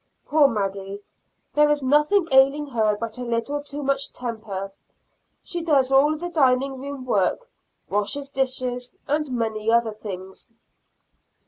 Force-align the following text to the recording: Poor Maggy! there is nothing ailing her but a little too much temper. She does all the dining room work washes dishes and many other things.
Poor 0.25 0.47
Maggy! 0.47 1.03
there 1.53 1.69
is 1.69 1.83
nothing 1.83 2.27
ailing 2.31 2.65
her 2.65 2.97
but 2.99 3.19
a 3.19 3.21
little 3.21 3.61
too 3.61 3.83
much 3.83 4.11
temper. 4.11 4.71
She 5.43 5.61
does 5.61 5.91
all 5.91 6.17
the 6.17 6.29
dining 6.29 6.79
room 6.81 7.05
work 7.05 7.47
washes 7.87 8.27
dishes 8.27 8.93
and 9.07 9.29
many 9.31 9.69
other 9.71 9.93
things. 9.93 10.49